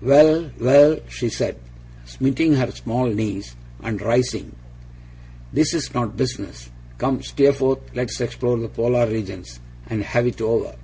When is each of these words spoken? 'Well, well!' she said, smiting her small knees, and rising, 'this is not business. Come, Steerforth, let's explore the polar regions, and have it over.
'Well, 0.00 0.52
well!' 0.60 1.00
she 1.08 1.28
said, 1.28 1.56
smiting 2.06 2.54
her 2.54 2.70
small 2.70 3.06
knees, 3.06 3.56
and 3.82 4.00
rising, 4.00 4.54
'this 5.52 5.74
is 5.74 5.92
not 5.94 6.16
business. 6.16 6.70
Come, 6.98 7.24
Steerforth, 7.24 7.80
let's 7.92 8.20
explore 8.20 8.56
the 8.60 8.68
polar 8.68 9.08
regions, 9.08 9.58
and 9.88 10.02
have 10.04 10.28
it 10.28 10.40
over. 10.40 10.76